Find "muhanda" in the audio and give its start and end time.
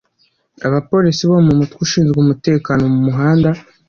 3.07-3.49